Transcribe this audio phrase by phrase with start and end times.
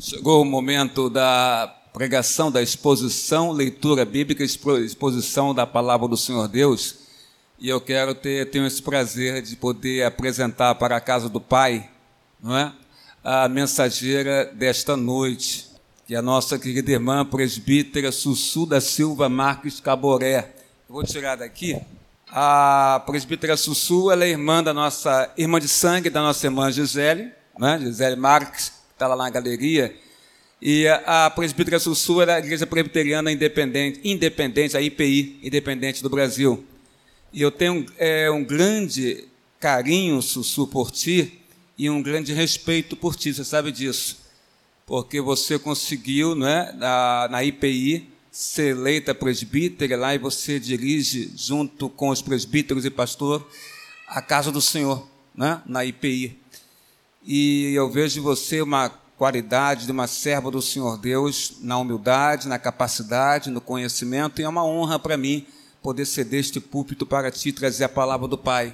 [0.00, 6.94] Chegou o momento da pregação, da exposição, leitura bíblica, exposição da palavra do Senhor Deus.
[7.58, 11.90] E eu quero ter tenho esse prazer de poder apresentar para a casa do Pai,
[12.40, 12.72] não é?
[13.24, 15.68] A mensageira desta noite,
[16.06, 20.54] que é a nossa querida irmã presbítera Sussu da Silva Marques Caboré.
[20.88, 21.76] Vou tirar daqui.
[22.28, 27.32] A presbítera Sussu, ela é irmã da nossa irmã de sangue, da nossa irmã Gisele,
[27.58, 27.80] né?
[27.80, 29.94] Gisele Marques, está lá na galeria,
[30.60, 36.64] e a presbítera Sussu era a Igreja Presbiteriana Independente, independente, a IPI, independente do Brasil.
[37.32, 39.24] E eu tenho é, um grande
[39.60, 41.40] carinho, Sussu, por ti
[41.76, 44.18] e um grande respeito por ti, você sabe disso.
[44.84, 51.88] Porque você conseguiu, né, na, na IPI, ser eleita presbítera lá e você dirige, junto
[51.88, 53.48] com os presbíteros e pastor,
[54.08, 56.36] a casa do Senhor, né, na IPI.
[57.22, 62.46] E eu vejo em você uma qualidade de uma serva do Senhor Deus na humildade,
[62.46, 65.44] na capacidade, no conhecimento, e é uma honra para mim
[65.82, 68.72] poder ser deste púlpito para ti trazer a palavra do Pai.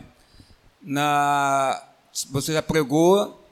[0.83, 1.83] Na,
[2.31, 3.42] você já pregou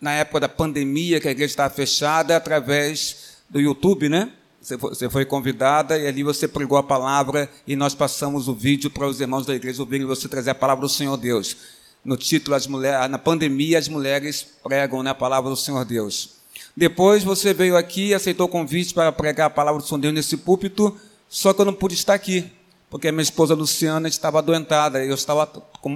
[0.00, 4.32] na época da pandemia, que a igreja estava fechada, através do YouTube, né?
[4.60, 9.06] Você foi convidada e ali você pregou a palavra e nós passamos o vídeo para
[9.06, 11.56] os irmãos da igreja ouvirem você trazer a palavra do Senhor Deus
[12.04, 16.30] no título as mulheres, na pandemia as mulheres pregam né, a palavra do Senhor Deus.
[16.76, 20.14] Depois você veio aqui e aceitou o convite para pregar a palavra do Senhor Deus
[20.14, 20.96] nesse púlpito,
[21.28, 22.50] só que eu não pude estar aqui,
[22.90, 25.50] porque a minha esposa Luciana estava adoentada, e eu estava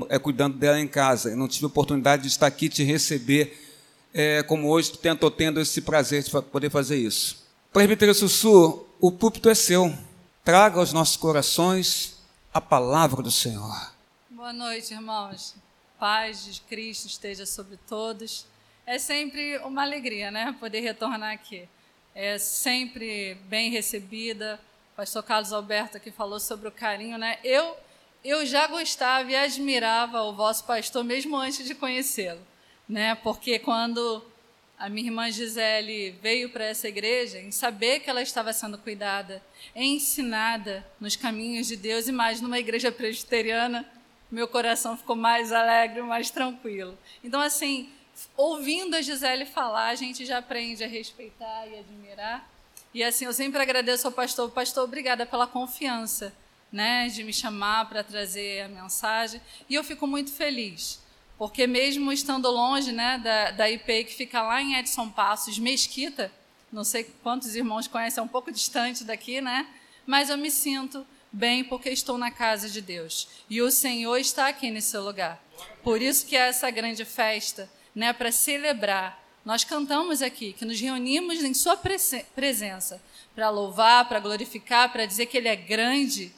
[0.08, 3.62] é, cuidando dela em casa, eu não tive oportunidade de estar aqui te receber,
[4.14, 7.44] é, como hoje estou tendo esse prazer de poder fazer isso.
[7.72, 9.92] Presbítero Sussu, o púlpito é seu,
[10.44, 12.16] traga aos nossos corações
[12.52, 13.92] a palavra do Senhor.
[14.30, 15.66] Boa noite, irmãos
[15.98, 18.46] paz de Cristo esteja sobre todos.
[18.86, 20.55] É sempre uma alegria, né?
[20.58, 21.68] Poder retornar aqui.
[22.14, 24.61] É sempre bem recebida.
[24.92, 27.39] O pastor Carlos Alberto aqui falou sobre o carinho, né?
[27.42, 27.77] Eu,
[28.24, 32.40] eu já gostava e admirava o vosso pastor mesmo antes de conhecê-lo,
[32.89, 33.14] né?
[33.17, 34.24] Porque quando
[34.78, 39.42] a minha irmã Gisele veio para essa igreja, em saber que ela estava sendo cuidada,
[39.74, 43.90] ensinada nos caminhos de Deus, e mais numa igreja presbiteriana,
[44.31, 46.98] meu coração ficou mais alegre, mais tranquilo.
[47.23, 47.91] Então, assim,
[48.37, 52.48] ouvindo a Gisele falar, a gente já aprende a respeitar e admirar.
[52.95, 54.51] E assim, eu sempre agradeço ao pastor.
[54.51, 56.35] Pastor, obrigada pela confiança,
[56.73, 59.41] né, de me chamar para trazer a mensagem.
[59.69, 61.01] E eu fico muito feliz,
[61.39, 66.33] porque mesmo estando longe, né, da, da IP que fica lá em Edson Passos, Mesquita,
[66.73, 69.67] não sei quantos irmãos conhecem, é um pouco distante daqui, né,
[70.07, 73.29] mas eu me sinto bem porque estou na casa de Deus.
[73.48, 75.42] E o Senhor está aqui nesse lugar.
[75.83, 79.25] Por isso que é essa grande festa, né, para celebrar.
[79.45, 83.01] Nós cantamos aqui que nos reunimos em sua presença
[83.35, 86.33] para louvar, para glorificar, para dizer que ele é grande.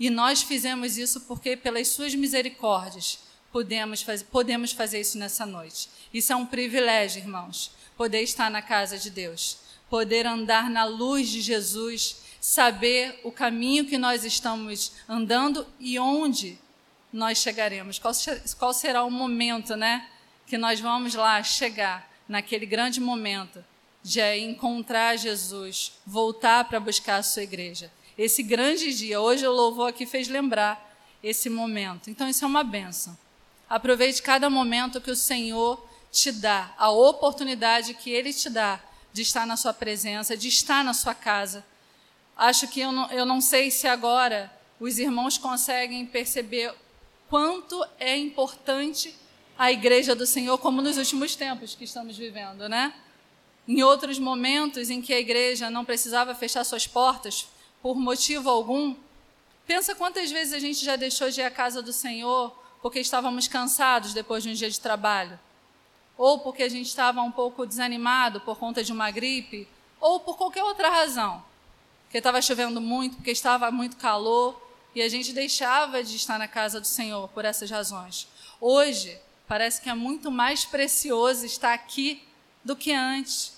[0.00, 3.18] E nós fizemos isso porque pelas suas misericórdias
[3.52, 5.88] podemos fazer, podemos fazer isso nessa noite.
[6.12, 11.28] Isso é um privilégio, irmãos, poder estar na casa de Deus, poder andar na luz
[11.28, 16.58] de Jesus saber o caminho que nós estamos andando e onde
[17.10, 17.98] nós chegaremos.
[17.98, 18.12] Qual,
[18.58, 20.10] qual será o momento, né,
[20.46, 23.64] que nós vamos lá chegar naquele grande momento
[24.02, 27.90] de encontrar Jesus, voltar para buscar a sua igreja.
[28.16, 32.10] Esse grande dia, hoje o louvor aqui fez lembrar esse momento.
[32.10, 33.16] Então isso é uma benção.
[33.70, 35.82] Aproveite cada momento que o Senhor
[36.12, 38.78] te dá, a oportunidade que ele te dá
[39.14, 41.64] de estar na sua presença, de estar na sua casa
[42.36, 46.74] Acho que eu não, eu não sei se agora os irmãos conseguem perceber
[47.28, 49.14] quanto é importante
[49.56, 52.92] a igreja do Senhor, como nos últimos tempos que estamos vivendo, né?
[53.68, 57.46] Em outros momentos em que a igreja não precisava fechar suas portas
[57.80, 58.96] por motivo algum,
[59.64, 62.50] pensa quantas vezes a gente já deixou de ir à casa do Senhor
[62.82, 65.38] porque estávamos cansados depois de um dia de trabalho,
[66.18, 69.66] ou porque a gente estava um pouco desanimado por conta de uma gripe,
[70.00, 71.42] ou por qualquer outra razão
[72.14, 74.56] porque estava chovendo muito, porque estava muito calor,
[74.94, 78.28] e a gente deixava de estar na casa do Senhor por essas razões.
[78.60, 79.18] Hoje,
[79.48, 82.22] parece que é muito mais precioso estar aqui
[82.62, 83.54] do que antes.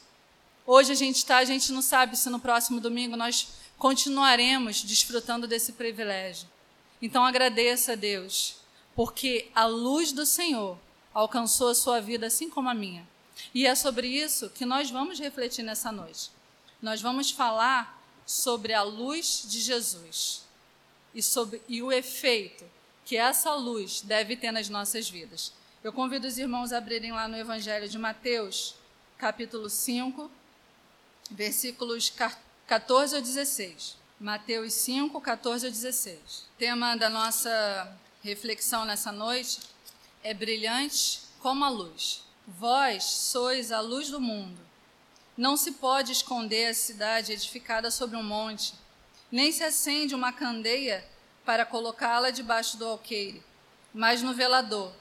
[0.67, 5.47] Hoje a gente está, a gente não sabe se no próximo domingo nós continuaremos desfrutando
[5.47, 6.49] desse privilégio.
[7.03, 8.57] Então agradeça a Deus,
[8.95, 10.79] porque a luz do Senhor
[11.13, 13.07] alcançou a sua vida assim como a minha.
[13.55, 16.31] E é sobre isso que nós vamos refletir nessa noite.
[16.81, 17.96] Nós vamos falar
[18.27, 20.43] sobre a luz de Jesus
[21.15, 22.65] e, sobre, e o efeito
[23.05, 25.53] que essa luz deve ter nas nossas vidas.
[25.83, 28.75] Eu convido os irmãos a abrirem lá no Evangelho de Mateus,
[29.17, 30.29] capítulo 5,
[31.31, 32.13] versículos
[32.67, 33.97] 14 a 16.
[34.19, 36.19] Mateus 5, 14 a 16.
[36.19, 39.61] O tema da nossa reflexão nessa noite
[40.25, 42.25] é brilhante como a luz.
[42.47, 44.66] Vós sois a luz do mundo.
[45.37, 48.75] Não se pode esconder a cidade edificada sobre um monte,
[49.31, 51.05] nem se acende uma candeia
[51.45, 53.43] para colocá-la debaixo do alqueire,
[53.93, 54.93] mas no velador,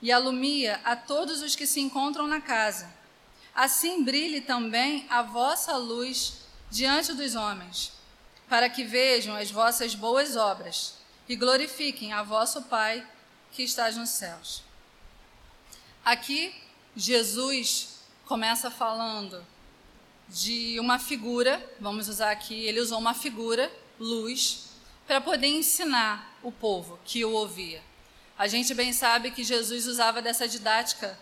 [0.00, 2.92] e alumia a todos os que se encontram na casa.
[3.54, 6.38] Assim brilhe também a vossa luz
[6.70, 7.92] diante dos homens,
[8.48, 10.94] para que vejam as vossas boas obras
[11.28, 13.06] e glorifiquem a vosso Pai
[13.52, 14.62] que está nos céus.
[16.04, 16.54] Aqui,
[16.96, 19.46] Jesus começa falando
[20.32, 23.70] de uma figura, vamos usar aqui, ele usou uma figura,
[24.00, 24.70] luz,
[25.06, 27.82] para poder ensinar o povo que o ouvia.
[28.38, 31.18] A gente bem sabe que Jesus usava dessa didática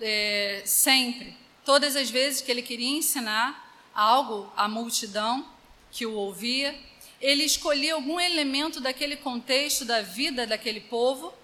[0.00, 5.46] é, sempre, todas as vezes que ele queria ensinar algo à multidão
[5.92, 6.74] que o ouvia,
[7.20, 11.34] ele escolhia algum elemento daquele contexto da vida daquele povo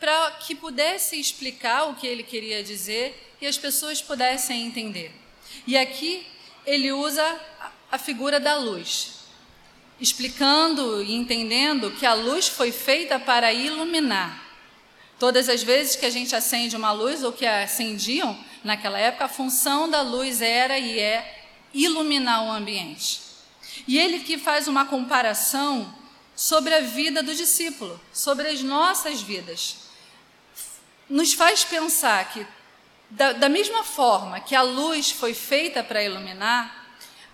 [0.00, 5.12] para que pudesse explicar o que ele queria dizer e as pessoas pudessem entender.
[5.66, 6.26] E aqui
[6.66, 7.40] ele usa
[7.90, 9.20] a figura da luz,
[10.00, 14.44] explicando e entendendo que a luz foi feita para iluminar.
[15.18, 19.28] Todas as vezes que a gente acende uma luz, ou que acendiam naquela época, a
[19.28, 23.20] função da luz era e é iluminar o ambiente.
[23.86, 25.94] E ele que faz uma comparação
[26.34, 29.76] sobre a vida do discípulo, sobre as nossas vidas.
[31.08, 32.46] Nos faz pensar que
[33.10, 36.86] da, da mesma forma que a luz foi feita para iluminar,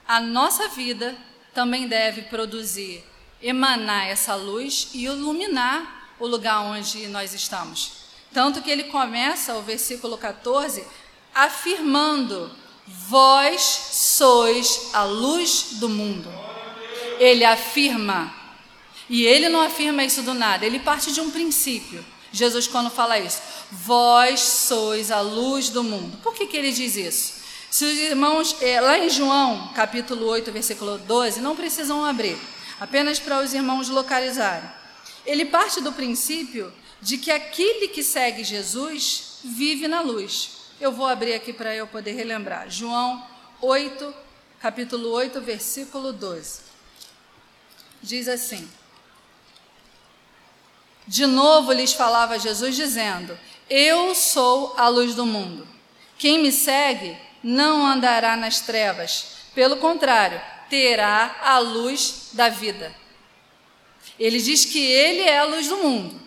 [0.06, 1.16] a nossa vida
[1.54, 3.04] também deve produzir,
[3.42, 8.02] emanar essa luz e iluminar o lugar onde nós estamos.
[8.32, 10.84] Tanto que ele começa o versículo 14
[11.34, 12.50] afirmando:
[12.86, 16.30] Vós sois a luz do mundo.
[17.18, 18.32] Ele afirma.
[19.08, 22.04] E ele não afirma isso do nada, ele parte de um princípio.
[22.32, 23.40] Jesus, quando fala isso,
[23.70, 26.17] vós sois a luz do mundo.
[26.23, 27.43] Por que, que ele diz isso?
[27.70, 32.38] Se os irmãos, é, lá em João, capítulo 8, versículo 12, não precisam abrir,
[32.81, 34.69] apenas para os irmãos localizarem.
[35.25, 40.50] Ele parte do princípio de que aquele que segue Jesus vive na luz.
[40.81, 42.69] Eu vou abrir aqui para eu poder relembrar.
[42.69, 43.25] João
[43.61, 44.14] 8,
[44.61, 46.61] capítulo 8, versículo 12.
[48.02, 48.69] Diz assim:
[51.06, 53.38] de novo lhes falava Jesus, dizendo:
[53.69, 55.66] Eu sou a luz do mundo.
[56.19, 60.40] Quem me segue não andará nas trevas, pelo contrário,
[60.70, 62.94] terá a luz da vida.
[64.19, 66.20] Ele diz que ele é a luz do mundo.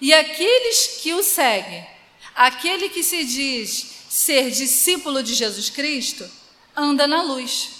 [0.00, 1.86] E aqueles que o seguem,
[2.34, 6.28] aquele que se diz ser discípulo de Jesus Cristo,
[6.74, 7.70] anda na luz.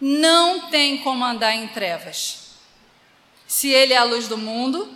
[0.00, 2.50] Não tem como andar em trevas.
[3.46, 4.88] Se ele é a luz do mundo,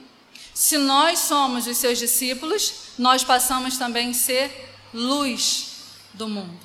[0.54, 5.70] se nós somos os seus discípulos, nós passamos também a ser luz
[6.12, 6.58] do mundo.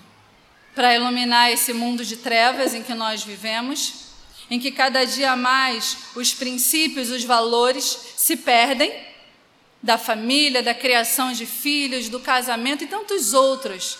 [0.73, 4.05] Para iluminar esse mundo de trevas em que nós vivemos,
[4.49, 8.93] em que cada dia mais os princípios, os valores se perdem
[9.81, 13.97] da família, da criação de filhos, do casamento e tantos outros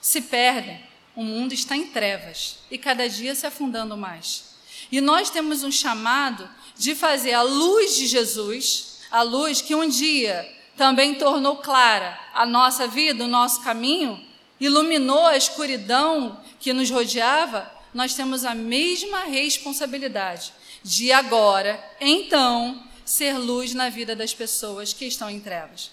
[0.00, 0.80] se perdem.
[1.16, 4.54] O mundo está em trevas e cada dia se afundando mais.
[4.90, 9.88] E nós temos um chamado de fazer a luz de Jesus a luz que um
[9.88, 10.44] dia
[10.76, 14.20] também tornou clara a nossa vida, o nosso caminho,
[14.58, 20.52] iluminou a escuridão que nos rodeava, nós temos a mesma responsabilidade
[20.82, 25.92] de agora, então, ser luz na vida das pessoas que estão em trevas.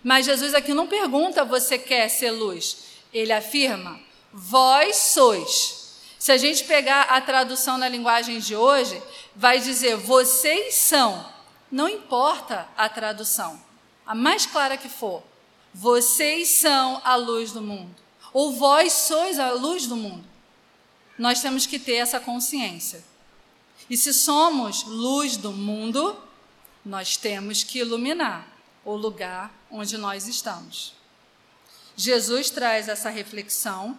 [0.00, 2.84] Mas Jesus aqui não pergunta: você quer ser luz?
[3.12, 3.98] Ele afirma:
[4.32, 5.98] vós sois.
[6.20, 9.02] Se a gente pegar a tradução na linguagem de hoje,
[9.34, 11.39] vai dizer: vocês são
[11.70, 13.60] não importa a tradução,
[14.04, 15.22] a mais clara que for.
[15.72, 17.94] Vocês são a luz do mundo.
[18.32, 20.24] Ou vós sois a luz do mundo.
[21.16, 23.04] Nós temos que ter essa consciência.
[23.88, 26.16] E se somos luz do mundo,
[26.84, 28.46] nós temos que iluminar
[28.84, 30.94] o lugar onde nós estamos.
[31.96, 33.98] Jesus traz essa reflexão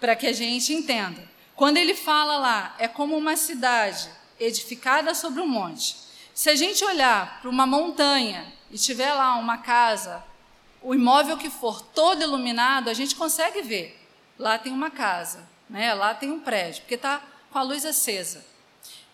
[0.00, 1.30] para que a gente entenda.
[1.54, 4.08] Quando ele fala lá, é como uma cidade
[4.40, 5.96] edificada sobre um monte.
[6.34, 10.24] Se a gente olhar para uma montanha e tiver lá uma casa,
[10.80, 13.98] o imóvel que for todo iluminado, a gente consegue ver.
[14.38, 15.92] Lá tem uma casa, né?
[15.92, 18.44] lá tem um prédio, porque está com a luz acesa.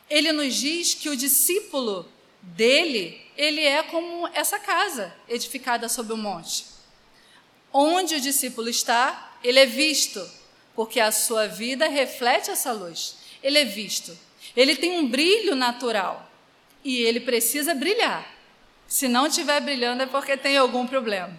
[0.09, 2.09] Ele nos diz que o discípulo
[2.41, 6.67] dele, ele é como essa casa edificada sobre o monte.
[7.73, 10.25] Onde o discípulo está, ele é visto
[10.75, 13.17] porque a sua vida reflete essa luz.
[13.43, 14.17] Ele é visto.
[14.57, 16.28] Ele tem um brilho natural
[16.89, 18.27] e ele precisa brilhar.
[18.87, 21.37] Se não estiver brilhando é porque tem algum problema,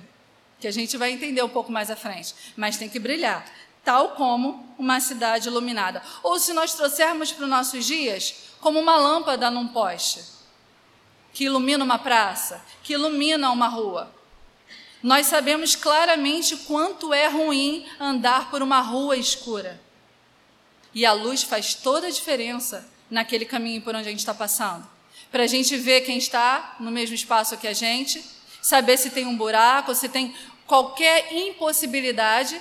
[0.60, 2.36] que a gente vai entender um pouco mais à frente.
[2.56, 3.44] Mas tem que brilhar,
[3.84, 6.04] tal como uma cidade iluminada.
[6.22, 10.24] Ou se nós trouxermos para os nossos dias, como uma lâmpada num poste,
[11.34, 14.14] que ilumina uma praça, que ilumina uma rua.
[15.02, 19.82] Nós sabemos claramente quanto é ruim andar por uma rua escura.
[20.94, 24.99] E a luz faz toda a diferença naquele caminho por onde a gente está passando.
[25.32, 28.24] Para a gente ver quem está no mesmo espaço que a gente,
[28.62, 30.34] saber se tem um buraco, se tem
[30.66, 32.60] qualquer impossibilidade,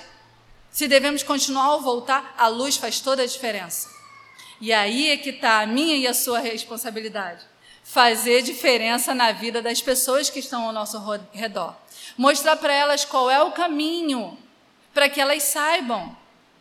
[0.70, 3.88] se devemos continuar ou voltar, a luz faz toda a diferença.
[4.60, 7.44] E aí é que está a minha e a sua responsabilidade.
[7.82, 10.98] Fazer diferença na vida das pessoas que estão ao nosso
[11.32, 11.74] redor.
[12.16, 14.36] Mostrar para elas qual é o caminho,
[14.92, 16.16] para que elas saibam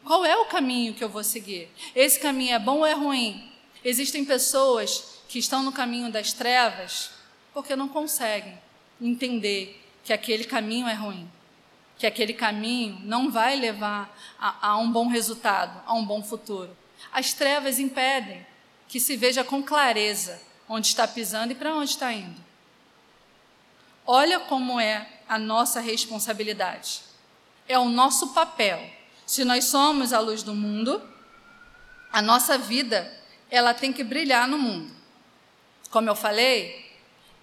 [0.05, 1.69] qual é o caminho que eu vou seguir.
[1.93, 3.51] Esse caminho é bom ou é ruim?
[3.83, 7.11] Existem pessoas que estão no caminho das trevas
[7.53, 8.57] porque não conseguem
[9.01, 11.29] entender que aquele caminho é ruim,
[11.97, 16.75] que aquele caminho não vai levar a, a um bom resultado, a um bom futuro.
[17.11, 18.45] As trevas impedem
[18.87, 22.41] que se veja com clareza onde está pisando e para onde está indo.
[24.05, 27.01] Olha como é a nossa responsabilidade.
[27.67, 28.89] É o nosso papel.
[29.25, 31.01] Se nós somos a luz do mundo,
[32.11, 33.13] a nossa vida
[33.49, 34.96] ela tem que brilhar no mundo.
[35.89, 36.91] Como eu falei,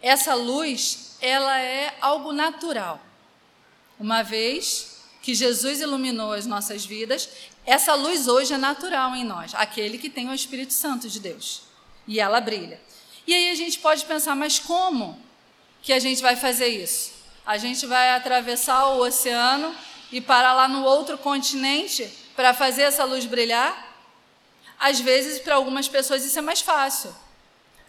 [0.03, 3.01] essa luz ela é algo natural.
[3.99, 7.29] Uma vez que Jesus iluminou as nossas vidas,
[7.65, 11.63] essa luz hoje é natural em nós, aquele que tem o Espírito Santo de Deus.
[12.07, 12.79] E ela brilha.
[13.27, 15.19] E aí a gente pode pensar, mas como
[15.83, 17.13] que a gente vai fazer isso?
[17.47, 19.75] A gente vai atravessar o oceano
[20.13, 23.93] e parar lá no outro continente para fazer essa luz brilhar?
[24.79, 27.15] Às vezes, para algumas pessoas, isso é mais fácil.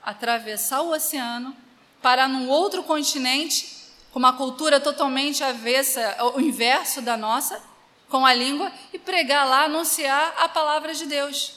[0.06, 1.56] Atravessar o oceano,
[2.02, 3.76] parar num outro continente,
[4.12, 7.62] com uma cultura totalmente avessa, o inverso da nossa,
[8.08, 11.54] com a língua, e pregar lá, anunciar a palavra de Deus.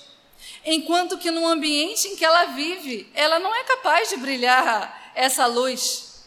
[0.65, 5.47] Enquanto que no ambiente em que ela vive, ela não é capaz de brilhar essa
[5.47, 6.25] luz.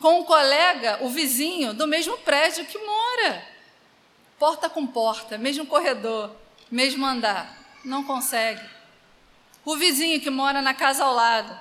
[0.00, 3.46] Com o colega, o vizinho do mesmo prédio que mora,
[4.38, 6.34] porta com porta, mesmo corredor,
[6.70, 8.62] mesmo andar não consegue.
[9.64, 11.56] O vizinho que mora na casa ao lado,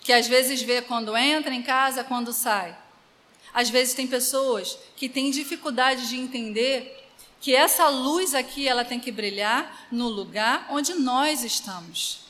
[0.00, 2.76] que às vezes vê quando entra em casa, quando sai.
[3.52, 9.00] Às vezes tem pessoas que têm dificuldade de entender que essa luz aqui ela tem
[9.00, 12.20] que brilhar no lugar onde nós estamos,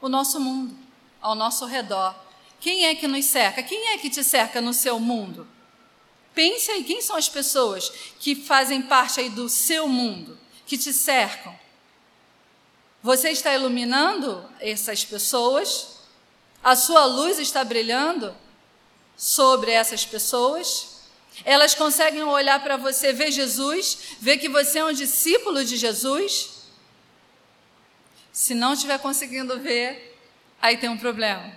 [0.00, 0.76] o nosso mundo,
[1.20, 2.14] ao nosso redor.
[2.60, 3.62] Quem é que nos cerca?
[3.62, 5.48] Quem é que te cerca no seu mundo?
[6.34, 10.92] Pense aí, quem são as pessoas que fazem parte aí do seu mundo, que te
[10.92, 11.54] cercam?
[13.02, 15.98] Você está iluminando essas pessoas?
[16.62, 18.34] A sua luz está brilhando
[19.16, 21.00] sobre essas pessoas?
[21.44, 26.62] Elas conseguem olhar para você, ver Jesus, ver que você é um discípulo de Jesus?
[28.32, 30.18] Se não estiver conseguindo ver,
[30.60, 31.52] aí tem um problema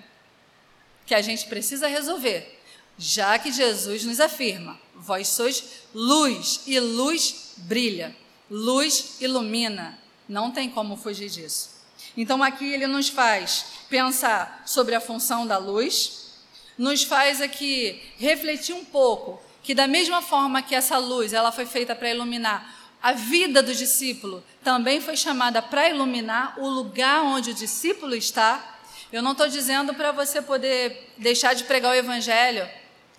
[1.06, 2.60] que a gente precisa resolver,
[2.98, 8.16] já que Jesus nos afirma: vós sois luz e luz brilha,
[8.50, 10.05] luz ilumina.
[10.28, 11.76] Não tem como fugir disso.
[12.18, 16.34] Então aqui ele nos faz pensar sobre a função da luz,
[16.78, 21.66] nos faz aqui refletir um pouco que da mesma forma que essa luz ela foi
[21.66, 27.52] feita para iluminar a vida do discípulo, também foi chamada para iluminar o lugar onde
[27.52, 28.78] o discípulo está.
[29.12, 32.68] Eu não estou dizendo para você poder deixar de pregar o evangelho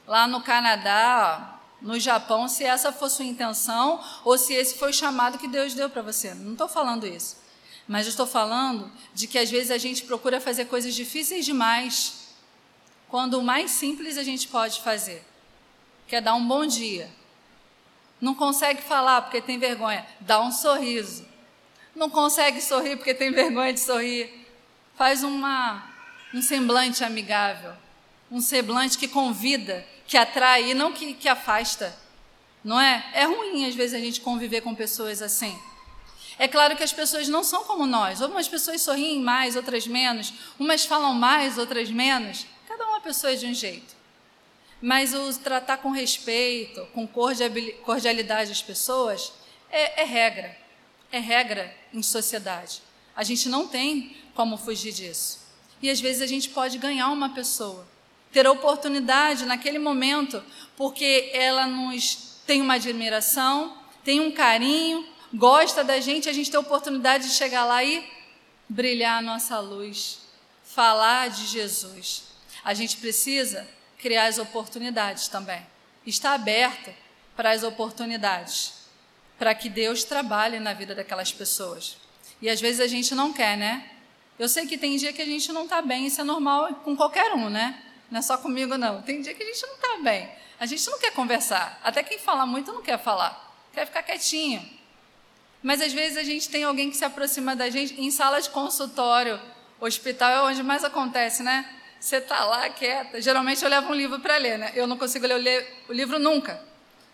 [0.07, 4.95] lá no Canadá, no Japão se essa for sua intenção ou se esse foi o
[4.95, 6.35] chamado que Deus deu para você.
[6.35, 7.37] Não estou falando isso.
[7.87, 12.27] Mas estou falando de que às vezes a gente procura fazer coisas difíceis demais,
[13.09, 15.25] quando o mais simples a gente pode fazer,
[16.09, 17.09] que é dar um bom dia.
[18.21, 21.25] Não consegue falar porque tem vergonha, dá um sorriso.
[21.95, 24.47] Não consegue sorrir porque tem vergonha de sorrir,
[24.97, 25.87] faz uma,
[26.35, 27.73] um semblante amigável,
[28.31, 31.97] um semblante que convida que atrai e não que, que afasta.
[32.63, 33.05] Não é?
[33.15, 35.57] É ruim, às vezes, a gente conviver com pessoas assim.
[36.39, 38.21] É claro que as pessoas não são como nós.
[38.21, 40.33] Algumas pessoas sorriem mais, outras menos.
[40.59, 42.47] Umas falam mais, outras menos.
[42.69, 43.95] Cada uma pessoa é de um jeito.
[44.81, 49.33] Mas o tratar com respeito, com cordialidade as pessoas,
[49.71, 50.57] é, é regra.
[51.11, 52.83] É regra em sociedade.
[53.15, 55.41] A gente não tem como fugir disso.
[55.81, 57.87] E às vezes a gente pode ganhar uma pessoa
[58.33, 60.43] ter a oportunidade naquele momento,
[60.77, 66.59] porque ela nos tem uma admiração, tem um carinho, gosta da gente, a gente tem
[66.59, 68.07] a oportunidade de chegar lá e
[68.69, 70.21] brilhar a nossa luz,
[70.65, 72.25] falar de Jesus.
[72.65, 73.67] A gente precisa
[73.99, 75.65] criar as oportunidades também.
[76.07, 76.93] Está aberto
[77.37, 78.73] para as oportunidades,
[79.39, 81.97] para que Deus trabalhe na vida daquelas pessoas.
[82.41, 83.91] E às vezes a gente não quer, né?
[84.39, 86.95] Eu sei que tem dia que a gente não está bem, isso é normal com
[86.95, 87.83] qualquer um, né?
[88.11, 89.03] Não é só comigo, não.
[89.03, 90.31] Tem dia que a gente não está bem.
[90.59, 91.79] A gente não quer conversar.
[91.83, 93.55] Até quem fala muito não quer falar.
[93.73, 94.77] Quer ficar quietinho.
[95.63, 98.49] Mas às vezes a gente tem alguém que se aproxima da gente em sala de
[98.51, 99.41] consultório,
[99.81, 101.69] hospital é onde mais acontece, né?
[101.99, 103.21] Você está lá quieta.
[103.21, 104.73] Geralmente eu levo um livro para ler, né?
[104.75, 106.63] Eu não consigo ler o livro nunca.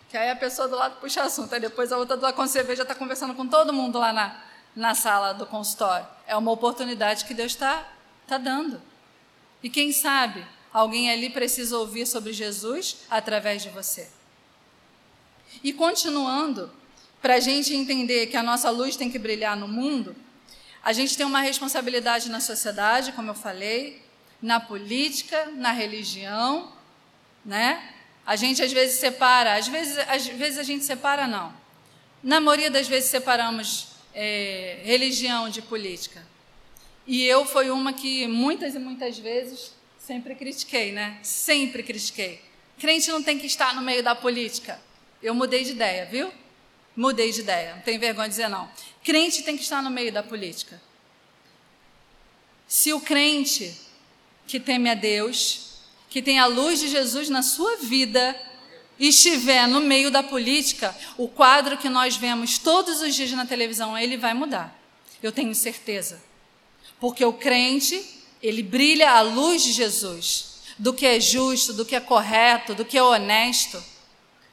[0.09, 2.35] Que aí a pessoa do lado puxa assunto, aí depois a outra do lado,
[2.65, 4.39] vê, já está conversando com todo mundo lá na,
[4.75, 6.05] na sala do consultório.
[6.27, 7.83] É uma oportunidade que Deus está
[8.27, 8.79] tá dando.
[9.63, 14.09] E quem sabe alguém ali precisa ouvir sobre Jesus através de você.
[15.63, 16.71] E continuando,
[17.21, 20.15] para a gente entender que a nossa luz tem que brilhar no mundo,
[20.83, 24.01] a gente tem uma responsabilidade na sociedade, como eu falei,
[24.41, 26.73] na política, na religião,
[27.45, 27.93] né?
[28.25, 31.53] A gente às vezes separa, às vezes, às vezes a gente separa não.
[32.21, 36.25] Na maioria das vezes separamos é, religião de política.
[37.05, 39.73] E eu fui uma que muitas e muitas vezes
[40.05, 41.17] sempre critiquei, né?
[41.23, 42.41] Sempre critiquei.
[42.77, 44.79] Crente não tem que estar no meio da política.
[45.21, 46.31] Eu mudei de ideia, viu?
[46.95, 48.69] Mudei de ideia, não tem vergonha de dizer não.
[49.03, 50.81] Crente tem que estar no meio da política.
[52.67, 53.73] Se o crente
[54.45, 55.79] que teme a Deus,
[56.09, 58.35] que tem a luz de Jesus na sua vida,
[58.99, 63.97] estiver no meio da política, o quadro que nós vemos todos os dias na televisão,
[63.97, 64.77] ele vai mudar.
[65.21, 66.21] Eu tenho certeza.
[66.99, 71.95] Porque o crente, ele brilha a luz de Jesus, do que é justo, do que
[71.95, 73.81] é correto, do que é honesto.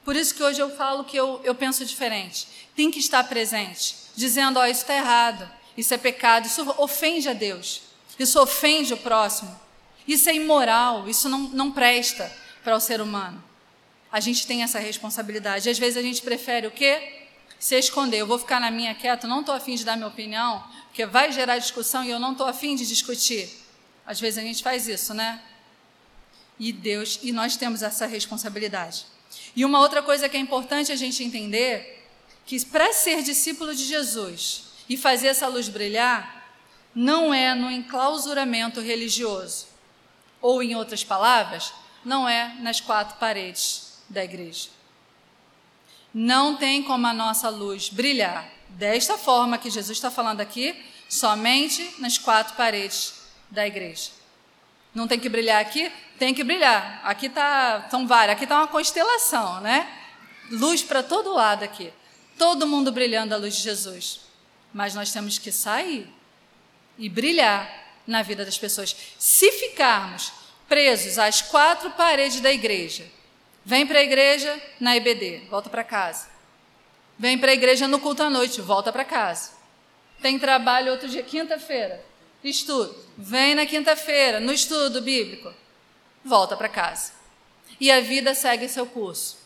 [0.05, 2.47] Por isso que hoje eu falo que eu, eu penso diferente.
[2.77, 7.29] Tem que estar presente, dizendo: ó, oh, isso está errado, isso é pecado, isso ofende
[7.29, 7.83] a Deus,
[8.17, 9.59] isso ofende o próximo,
[10.07, 12.31] isso é imoral, isso não, não presta
[12.63, 13.43] para o ser humano.
[14.13, 15.69] A gente tem essa responsabilidade.
[15.69, 17.27] Às vezes a gente prefere o quê?
[17.59, 18.19] Se esconder.
[18.19, 21.33] Eu vou ficar na minha quieta, não estou afim de dar minha opinião, porque vai
[21.33, 23.61] gerar discussão e eu não estou afim de discutir.
[24.11, 25.41] Às vezes a gente faz isso, né?
[26.59, 29.07] E Deus, e nós temos essa responsabilidade.
[29.55, 32.05] E uma outra coisa que é importante a gente entender,
[32.45, 36.53] que para ser discípulo de Jesus e fazer essa luz brilhar,
[36.93, 39.69] não é no enclausuramento religioso.
[40.43, 41.73] Ou, em outras palavras,
[42.05, 44.71] não é nas quatro paredes da igreja.
[46.13, 50.75] Não tem como a nossa luz brilhar desta forma que Jesus está falando aqui,
[51.09, 53.20] somente nas quatro paredes
[53.51, 54.11] da igreja.
[54.95, 55.91] Não tem que brilhar aqui?
[56.19, 57.01] Tem que brilhar.
[57.05, 59.89] Aqui tá, são várias, aqui está uma constelação, né?
[60.51, 61.93] Luz para todo lado aqui.
[62.37, 64.21] Todo mundo brilhando a luz de Jesus.
[64.73, 66.13] Mas nós temos que sair
[66.99, 67.71] e brilhar
[68.07, 68.97] na vida das pessoas.
[69.19, 70.33] Se ficarmos
[70.69, 73.07] presos às quatro paredes da igreja,
[73.65, 76.29] vem para a igreja na EBD, volta para casa.
[77.19, 79.53] Vem para a igreja no culto à noite, volta para casa.
[80.23, 82.05] Tem trabalho outro dia, quinta-feira,
[82.49, 82.95] estudo.
[83.17, 85.53] Vem na quinta-feira, no estudo bíblico.
[86.25, 87.13] Volta para casa.
[87.81, 89.39] E a vida segue seu curso.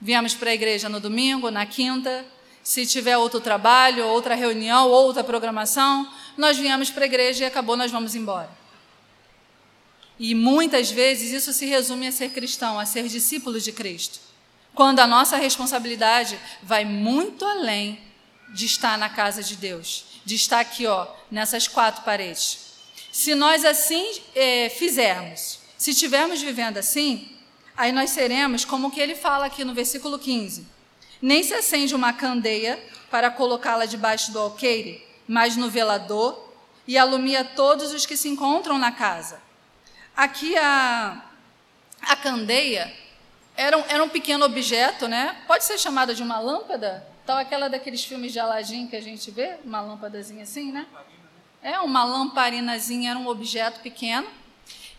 [0.00, 2.24] Viemos para a igreja no domingo, na quinta.
[2.62, 7.76] Se tiver outro trabalho, outra reunião, outra programação, nós viemos para a igreja e acabou,
[7.76, 8.50] nós vamos embora.
[10.18, 14.20] E muitas vezes isso se resume a ser cristão, a ser discípulo de Cristo.
[14.74, 17.98] Quando a nossa responsabilidade vai muito além
[18.54, 22.70] de estar na casa de Deus, de estar aqui, ó, nessas quatro paredes.
[23.12, 27.36] Se nós assim é, fizermos, se estivermos vivendo assim,
[27.76, 30.66] aí nós seremos como que ele fala aqui no versículo 15:
[31.20, 32.78] Nem se acende uma candeia
[33.10, 36.48] para colocá-la debaixo do alqueire, mas no velador,
[36.86, 39.40] e alumia todos os que se encontram na casa.
[40.16, 41.24] Aqui a,
[42.02, 42.92] a candeia
[43.56, 45.36] era um, era um pequeno objeto, né?
[45.46, 49.30] Pode ser chamada de uma lâmpada, tal aquela daqueles filmes de Aladim que a gente
[49.30, 50.84] vê, uma lâmpadazinha assim, né?
[51.62, 54.26] É, uma lamparinazinha, era um objeto pequeno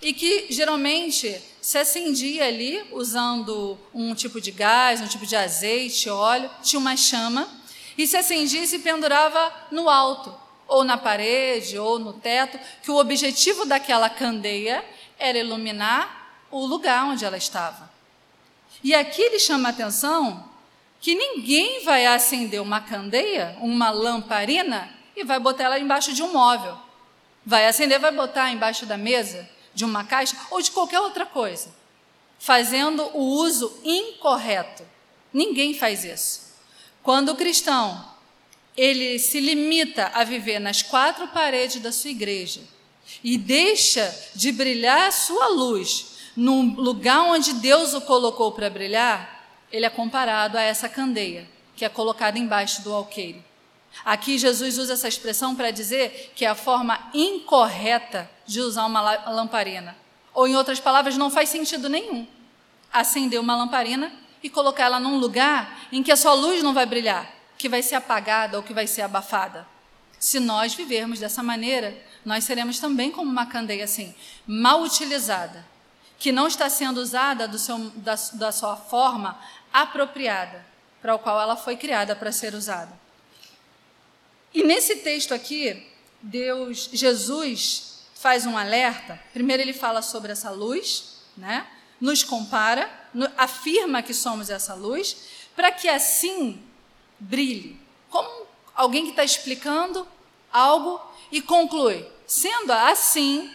[0.01, 6.09] e que geralmente se acendia ali usando um tipo de gás, um tipo de azeite,
[6.09, 7.49] óleo, tinha uma chama
[7.97, 10.33] e se acendia e se pendurava no alto,
[10.69, 14.85] ou na parede, ou no teto, que o objetivo daquela candeia
[15.19, 17.91] era iluminar o lugar onde ela estava.
[18.81, 20.49] E aqui ele chama a atenção
[21.01, 26.31] que ninguém vai acender uma candeia, uma lamparina, e vai botar ela embaixo de um
[26.31, 26.77] móvel.
[27.43, 31.73] Vai acender, vai botar embaixo da mesa, de uma caixa ou de qualquer outra coisa,
[32.37, 34.83] fazendo o uso incorreto.
[35.33, 36.51] Ninguém faz isso.
[37.01, 38.09] Quando o cristão
[38.77, 42.61] ele se limita a viver nas quatro paredes da sua igreja
[43.23, 49.40] e deixa de brilhar a sua luz num lugar onde Deus o colocou para brilhar,
[49.71, 53.43] ele é comparado a essa candeia que é colocada embaixo do alqueire.
[54.05, 59.01] Aqui Jesus usa essa expressão para dizer que é a forma incorreta de usar uma
[59.31, 59.95] lamparina.
[60.33, 62.25] Ou, em outras palavras, não faz sentido nenhum
[62.91, 64.11] acender uma lamparina
[64.43, 67.81] e colocar ela num lugar em que a sua luz não vai brilhar, que vai
[67.81, 69.67] ser apagada ou que vai ser abafada.
[70.19, 74.13] Se nós vivermos dessa maneira, nós seremos também como uma candeia assim,
[74.45, 75.65] mal utilizada,
[76.19, 79.39] que não está sendo usada seu, da, da sua forma
[79.73, 80.65] apropriada,
[81.01, 82.99] para o qual ela foi criada para ser usada.
[84.53, 85.87] E nesse texto aqui,
[86.21, 89.19] Deus, Jesus faz um alerta.
[89.33, 91.65] Primeiro ele fala sobre essa luz, né?
[91.99, 92.89] Nos compara,
[93.37, 95.17] afirma que somos essa luz,
[95.55, 96.61] para que assim
[97.19, 97.79] brilhe.
[98.09, 100.07] Como alguém que está explicando
[100.51, 103.53] algo e conclui: sendo assim,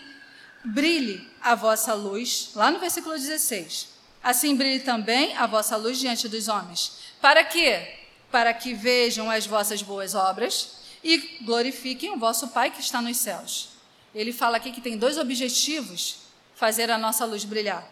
[0.65, 3.96] brilhe a vossa luz, lá no versículo 16.
[4.27, 6.99] Assim brilhe também a vossa luz diante dos homens.
[7.21, 7.95] Para quê?
[8.29, 13.19] Para que vejam as vossas boas obras e glorifiquem o vosso Pai que está nos
[13.19, 13.69] céus.
[14.13, 16.17] Ele fala aqui que tem dois objetivos
[16.57, 17.89] fazer a nossa luz brilhar.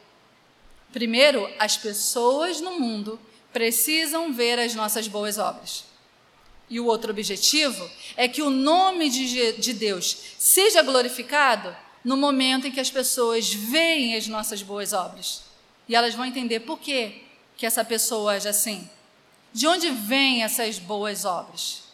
[0.93, 3.17] Primeiro, as pessoas no mundo
[3.53, 5.85] precisam ver as nossas boas obras.
[6.69, 12.67] E o outro objetivo é que o nome de, de Deus seja glorificado no momento
[12.67, 15.54] em que as pessoas veem as nossas boas obras.
[15.89, 17.23] E elas vão entender por que,
[17.57, 18.89] que essa pessoa age assim.
[19.53, 21.85] De onde vêm essas boas obras?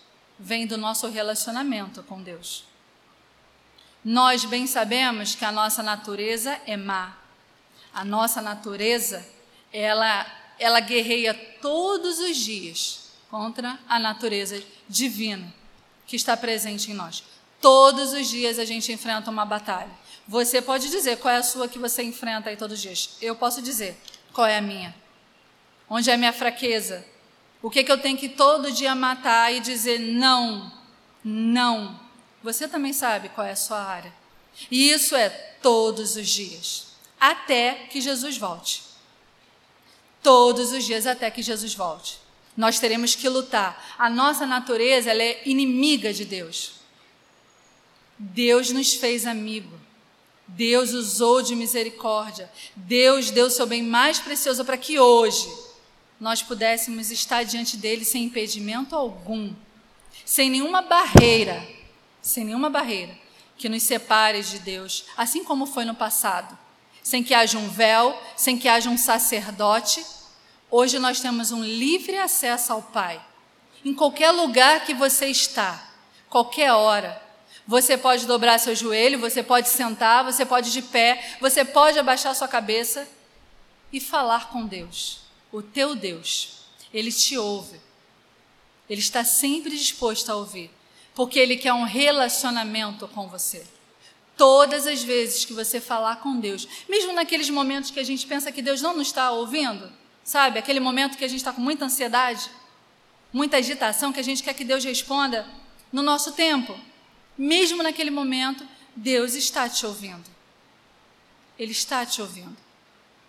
[0.41, 2.65] vem do nosso relacionamento com Deus.
[4.03, 7.19] Nós bem sabemos que a nossa natureza é má.
[7.93, 9.27] A nossa natureza,
[9.71, 10.27] ela,
[10.59, 15.53] ela guerreia todos os dias contra a natureza divina
[16.07, 17.23] que está presente em nós.
[17.61, 19.91] Todos os dias a gente enfrenta uma batalha.
[20.31, 23.17] Você pode dizer qual é a sua que você enfrenta aí todos os dias.
[23.21, 23.97] Eu posso dizer
[24.33, 24.95] qual é a minha.
[25.89, 27.05] Onde é a minha fraqueza?
[27.61, 30.73] O que, que eu tenho que todo dia matar e dizer não,
[31.25, 31.99] não?
[32.45, 34.15] Você também sabe qual é a sua área.
[34.71, 35.29] E isso é
[35.61, 38.85] todos os dias, até que Jesus volte.
[40.23, 42.21] Todos os dias até que Jesus volte.
[42.57, 43.97] Nós teremos que lutar.
[43.99, 46.75] A nossa natureza ela é inimiga de Deus.
[48.17, 49.80] Deus nos fez amigo.
[50.57, 52.51] Deus usou de misericórdia.
[52.75, 55.49] Deus deu seu bem mais precioso para que hoje
[56.19, 59.55] nós pudéssemos estar diante dele sem impedimento algum,
[60.25, 61.67] sem nenhuma barreira,
[62.21, 63.17] sem nenhuma barreira
[63.57, 66.59] que nos separe de Deus, assim como foi no passado,
[67.03, 70.05] sem que haja um véu, sem que haja um sacerdote.
[70.71, 73.21] Hoje nós temos um livre acesso ao Pai.
[73.85, 75.91] Em qualquer lugar que você está,
[76.29, 77.30] qualquer hora,
[77.67, 81.99] você pode dobrar seu joelho, você pode sentar, você pode ir de pé, você pode
[81.99, 83.09] abaixar sua cabeça
[83.93, 85.21] e falar com Deus
[85.53, 86.61] o teu Deus,
[86.93, 87.81] ele te ouve.
[88.89, 90.71] Ele está sempre disposto a ouvir,
[91.15, 93.67] porque ele quer um relacionamento com você.
[94.37, 98.51] Todas as vezes que você falar com Deus, mesmo naqueles momentos que a gente pensa
[98.51, 99.93] que Deus não nos está ouvindo,
[100.25, 100.59] sabe?
[100.59, 102.51] Aquele momento que a gente está com muita ansiedade,
[103.33, 105.47] muita agitação, que a gente quer que Deus responda
[105.93, 106.79] no nosso tempo.
[107.37, 110.29] Mesmo naquele momento, Deus está te ouvindo.
[111.59, 112.57] Ele está te ouvindo.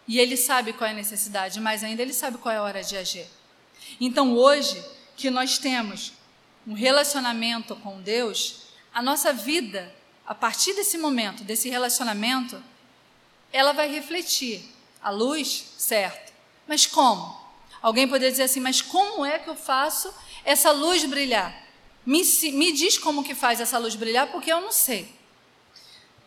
[0.08, 2.84] E ele sabe qual é a necessidade, mas ainda ele sabe qual é a hora
[2.84, 3.28] de agir.
[4.00, 4.84] Então, hoje
[5.16, 6.14] que nós temos
[6.66, 9.94] um relacionamento com Deus, a nossa vida,
[10.26, 12.62] a partir desse momento, desse relacionamento,
[13.52, 14.64] ela vai refletir
[15.02, 16.32] a luz, certo.
[16.68, 17.40] Mas como?
[17.82, 21.56] Alguém poderia dizer assim, mas como é que eu faço essa luz brilhar?
[22.06, 25.14] Me, me diz como que faz essa luz brilhar, porque eu não sei.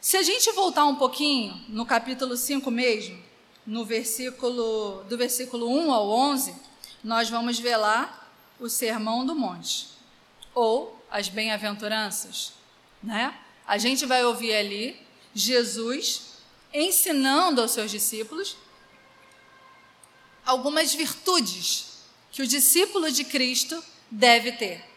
[0.01, 3.19] Se a gente voltar um pouquinho, no capítulo 5 mesmo,
[3.67, 6.55] no versículo do versículo 1 ao 11,
[7.03, 8.29] nós vamos ver lá
[8.61, 9.89] o Sermão do Monte
[10.55, 12.53] ou as bem-aventuranças,
[13.03, 13.37] né?
[13.67, 15.01] A gente vai ouvir ali
[15.35, 16.35] Jesus
[16.73, 18.57] ensinando aos seus discípulos
[20.45, 21.99] algumas virtudes
[22.31, 24.94] que o discípulo de Cristo deve ter.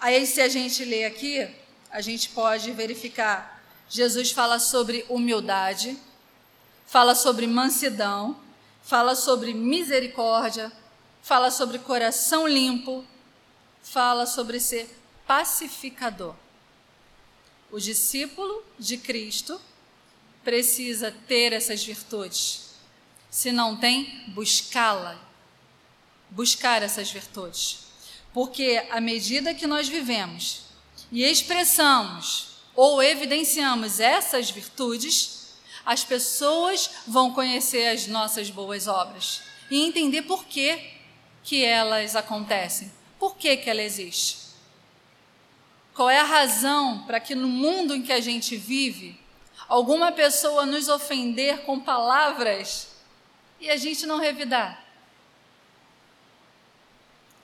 [0.00, 1.48] Aí, se a gente ler aqui,
[1.90, 3.62] a gente pode verificar.
[3.88, 5.98] Jesus fala sobre humildade,
[6.86, 8.38] fala sobre mansidão,
[8.82, 10.70] fala sobre misericórdia,
[11.22, 13.04] fala sobre coração limpo,
[13.82, 14.88] fala sobre ser
[15.26, 16.34] pacificador.
[17.70, 19.60] O discípulo de Cristo
[20.44, 22.70] precisa ter essas virtudes.
[23.30, 25.18] Se não tem, buscá-la.
[26.30, 27.87] Buscar essas virtudes.
[28.32, 30.62] Porque à medida que nós vivemos
[31.10, 39.82] e expressamos ou evidenciamos essas virtudes, as pessoas vão conhecer as nossas boas obras e
[39.82, 40.78] entender por que,
[41.42, 44.48] que elas acontecem, por que, que ela existe.
[45.94, 49.18] Qual é a razão para que no mundo em que a gente vive,
[49.66, 52.88] alguma pessoa nos ofender com palavras
[53.60, 54.87] e a gente não revidar?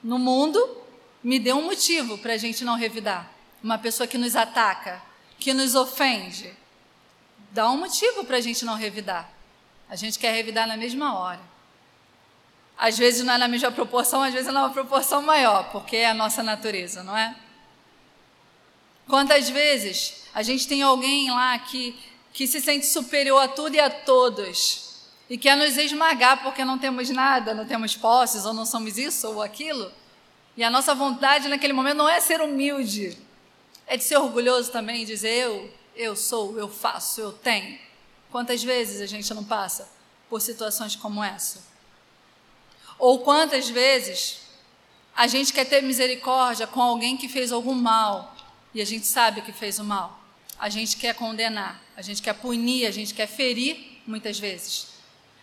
[0.05, 0.85] No mundo,
[1.23, 3.31] me dê um motivo para a gente não revidar.
[3.63, 5.03] Uma pessoa que nos ataca,
[5.39, 6.55] que nos ofende,
[7.51, 9.33] dá um motivo para a gente não revidar.
[9.89, 11.41] A gente quer revidar na mesma hora.
[12.77, 16.11] Às vezes não é na mesma proporção, às vezes é numa proporção maior, porque é
[16.11, 17.35] a nossa natureza, não é?
[19.09, 21.99] Quantas vezes a gente tem alguém lá que,
[22.31, 24.84] que se sente superior a tudo e a todos
[25.29, 29.29] e quer nos esmagar porque não temos nada, não temos posses, ou não somos isso
[29.29, 29.91] ou aquilo?
[30.57, 33.19] E a nossa vontade naquele momento não é ser humilde,
[33.87, 37.79] é de ser orgulhoso também e dizer eu, eu sou, eu faço, eu tenho.
[38.31, 39.89] Quantas vezes a gente não passa
[40.29, 41.63] por situações como essa?
[42.99, 44.41] Ou quantas vezes
[45.17, 48.35] a gente quer ter misericórdia com alguém que fez algum mal
[48.73, 50.21] e a gente sabe que fez o mal.
[50.59, 54.94] A gente quer condenar, a gente quer punir, a gente quer ferir muitas vezes.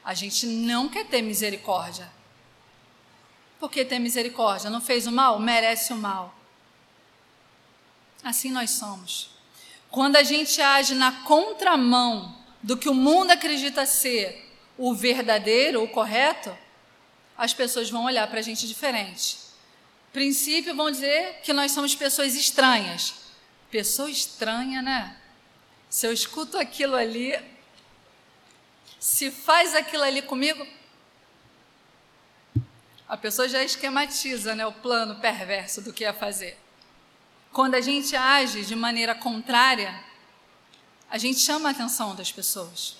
[0.04, 2.10] A gente não quer ter misericórdia.
[3.60, 4.70] Por que ter misericórdia?
[4.70, 5.40] Não fez o mal?
[5.40, 6.34] Merece o mal.
[8.24, 9.30] Assim nós somos.
[9.90, 15.88] Quando a gente age na contramão do que o mundo acredita ser o verdadeiro, o
[15.88, 16.56] correto,
[17.38, 19.38] as pessoas vão olhar para a gente diferente.
[20.14, 23.14] Princípio vão dizer que nós somos pessoas estranhas.
[23.70, 25.16] Pessoa estranha, né?
[25.90, 27.38] Se eu escuto aquilo ali,
[29.02, 30.64] se faz aquilo ali comigo,
[33.10, 36.56] a pessoa já esquematiza né, o plano perverso do que ia fazer.
[37.52, 40.00] Quando a gente age de maneira contrária,
[41.10, 42.96] a gente chama a atenção das pessoas.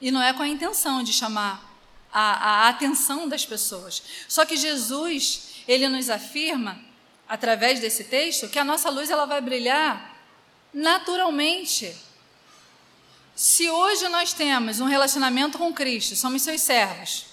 [0.00, 1.64] E não é com a intenção de chamar
[2.12, 4.02] a, a atenção das pessoas.
[4.26, 6.76] Só que Jesus, ele nos afirma
[7.28, 10.16] através desse texto, que a nossa luz ela vai brilhar
[10.74, 12.07] naturalmente.
[13.38, 17.26] Se hoje nós temos um relacionamento com Cristo, somos seus servos,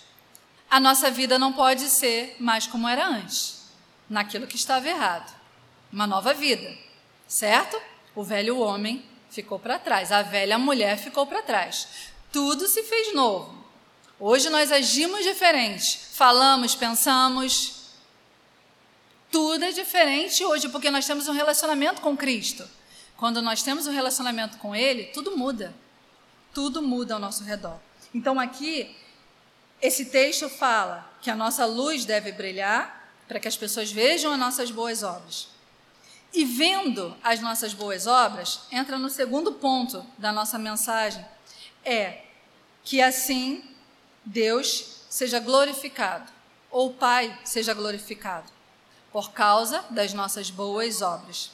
[0.70, 3.64] a nossa vida não pode ser mais como era antes,
[4.08, 5.36] naquilo que estava errado.
[5.92, 6.72] Uma nova vida,
[7.28, 7.82] certo?
[8.14, 11.88] O velho homem ficou para trás, a velha mulher ficou para trás.
[12.32, 13.66] Tudo se fez novo.
[14.20, 17.96] Hoje nós agimos diferente, falamos, pensamos,
[19.32, 22.64] tudo é diferente hoje, porque nós temos um relacionamento com Cristo.
[23.18, 25.74] Quando nós temos um relacionamento com Ele, tudo muda.
[26.56, 27.78] Tudo muda ao nosso redor.
[28.14, 28.96] Então, aqui,
[29.82, 34.40] esse texto fala que a nossa luz deve brilhar para que as pessoas vejam as
[34.40, 35.50] nossas boas obras.
[36.34, 41.26] E vendo as nossas boas obras, entra no segundo ponto da nossa mensagem:
[41.84, 42.24] é
[42.84, 43.64] que assim
[44.24, 46.32] Deus seja glorificado,
[46.72, 48.52] ou o Pai seja glorificado
[49.12, 51.52] por causa das nossas boas obras.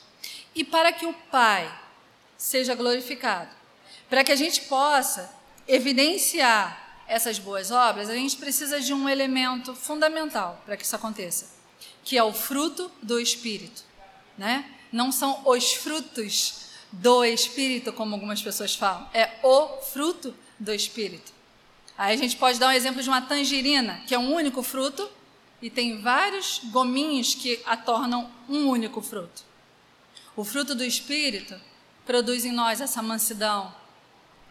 [0.55, 1.71] E para que o Pai
[2.37, 3.60] seja glorificado,
[4.11, 5.33] para que a gente possa
[5.65, 11.49] evidenciar essas boas obras, a gente precisa de um elemento fundamental para que isso aconteça,
[12.03, 13.83] que é o fruto do Espírito.
[14.37, 14.69] Né?
[14.91, 21.31] Não são os frutos do Espírito, como algumas pessoas falam, é o fruto do Espírito.
[21.97, 25.09] Aí a gente pode dar um exemplo de uma tangerina, que é um único fruto,
[25.61, 29.43] e tem vários gominhos que a tornam um único fruto.
[30.35, 31.55] O fruto do Espírito
[32.05, 33.79] produz em nós essa mansidão,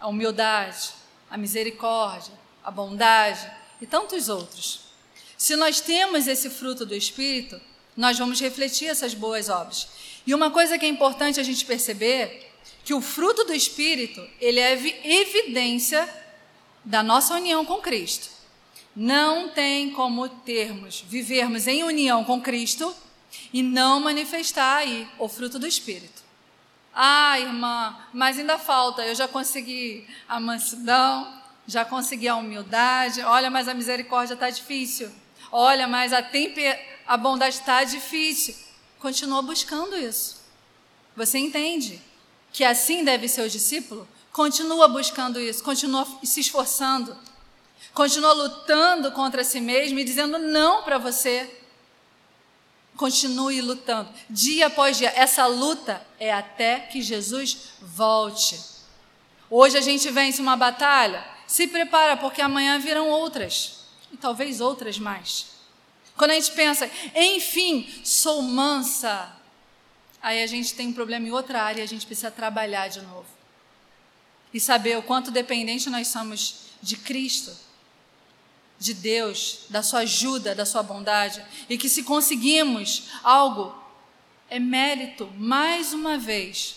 [0.00, 0.90] a humildade,
[1.30, 2.32] a misericórdia,
[2.64, 4.80] a bondade e tantos outros.
[5.36, 7.60] Se nós temos esse fruto do Espírito,
[7.96, 9.88] nós vamos refletir essas boas obras.
[10.26, 12.50] E uma coisa que é importante a gente perceber,
[12.84, 14.72] que o fruto do Espírito, ele é
[15.04, 16.08] evidência
[16.84, 18.28] da nossa união com Cristo.
[18.94, 22.94] Não tem como termos, vivermos em união com Cristo
[23.52, 26.19] e não manifestar aí o fruto do Espírito.
[26.94, 29.05] Ah, irmã, mas ainda falta.
[29.05, 31.33] Eu já consegui a mansidão,
[31.66, 33.22] já consegui a humildade.
[33.22, 35.11] Olha, mas a misericórdia está difícil.
[35.53, 38.55] Olha, mas a, temper, a bondade está difícil.
[38.98, 40.40] Continua buscando isso.
[41.16, 42.00] Você entende
[42.53, 44.07] que assim deve ser o discípulo?
[44.33, 47.16] Continua buscando isso, continua se esforçando
[47.94, 51.59] Continua lutando contra si mesmo e dizendo não para você.
[53.00, 55.10] Continue lutando, dia após dia.
[55.16, 58.60] Essa luta é até que Jesus volte.
[59.48, 64.98] Hoje a gente vence uma batalha, se prepara, porque amanhã virão outras, e talvez outras
[64.98, 65.46] mais.
[66.14, 69.34] Quando a gente pensa, enfim, sou mansa,
[70.20, 73.00] aí a gente tem um problema em outra área e a gente precisa trabalhar de
[73.00, 73.24] novo.
[74.52, 77.56] E saber o quanto dependente nós somos de Cristo,
[78.81, 83.75] de Deus, da sua ajuda, da sua bondade, e que se conseguimos algo,
[84.49, 86.77] é mérito, mais uma vez,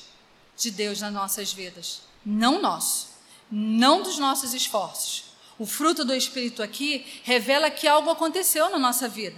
[0.58, 3.08] de Deus nas nossas vidas, não nosso,
[3.50, 5.24] não dos nossos esforços.
[5.58, 9.38] O fruto do Espírito aqui revela que algo aconteceu na nossa vida.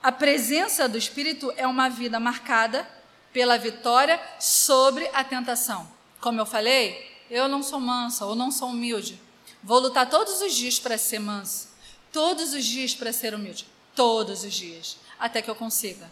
[0.00, 2.88] A presença do Espírito é uma vida marcada
[3.32, 5.86] pela vitória sobre a tentação.
[6.20, 9.20] Como eu falei, eu não sou mansa ou não sou humilde.
[9.62, 11.68] Vou lutar todos os dias para ser mansa,
[12.12, 16.10] todos os dias para ser humilde, todos os dias, até que eu consiga.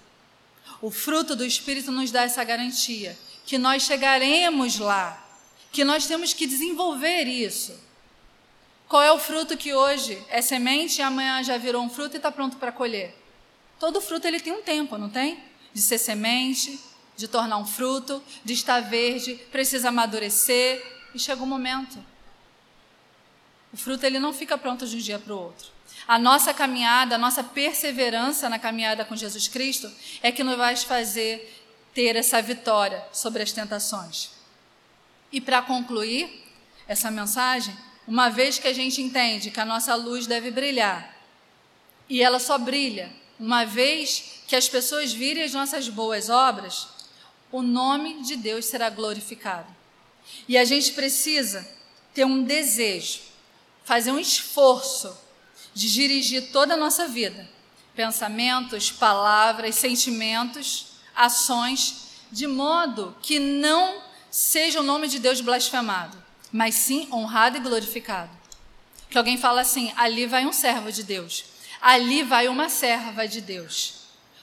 [0.82, 5.26] O fruto do Espírito nos dá essa garantia que nós chegaremos lá,
[5.72, 7.74] que nós temos que desenvolver isso.
[8.86, 12.18] Qual é o fruto que hoje é semente e amanhã já virou um fruto e
[12.18, 13.14] está pronto para colher?
[13.78, 15.42] Todo fruto ele tem um tempo, não tem?
[15.72, 16.78] De ser semente,
[17.16, 20.82] de tornar um fruto, de estar verde, precisa amadurecer
[21.14, 21.98] e chega um momento.
[23.72, 25.68] O fruto ele não fica pronto de um dia para o outro.
[26.06, 29.90] A nossa caminhada, a nossa perseverança na caminhada com Jesus Cristo
[30.22, 31.62] é que nos vai fazer
[31.94, 34.30] ter essa vitória sobre as tentações.
[35.30, 36.46] E para concluir
[36.86, 37.76] essa mensagem,
[38.06, 41.14] uma vez que a gente entende que a nossa luz deve brilhar,
[42.08, 46.88] e ela só brilha uma vez que as pessoas virem as nossas boas obras,
[47.52, 49.68] o nome de Deus será glorificado.
[50.48, 51.68] E a gente precisa
[52.12, 53.20] ter um desejo,
[53.88, 55.16] fazer um esforço
[55.72, 57.48] de dirigir toda a nossa vida,
[57.96, 66.22] pensamentos, palavras, sentimentos, ações, de modo que não seja o nome de Deus blasfemado,
[66.52, 68.30] mas sim honrado e glorificado.
[69.08, 71.46] Que alguém fala assim: ali vai um servo de Deus,
[71.80, 74.00] ali vai uma serva de Deus,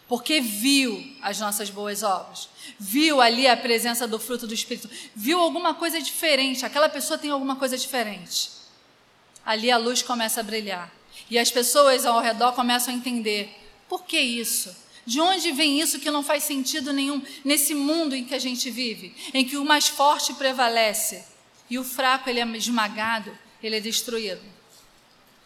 [0.08, 5.40] porque viu as nossas boas obras, viu ali a presença do fruto do Espírito, viu
[5.40, 8.55] alguma coisa diferente, aquela pessoa tem alguma coisa diferente.
[9.46, 10.92] Ali a luz começa a brilhar
[11.30, 13.50] e as pessoas ao redor começam a entender:
[13.88, 14.76] por que isso?
[15.06, 18.72] De onde vem isso que não faz sentido nenhum nesse mundo em que a gente
[18.72, 21.24] vive, em que o mais forte prevalece
[21.70, 24.42] e o fraco ele é esmagado, ele é destruído?